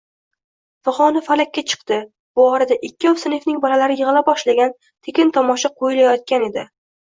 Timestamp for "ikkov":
2.89-3.21